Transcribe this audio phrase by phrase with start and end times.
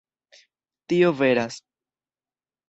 [0.87, 1.55] Tio veras.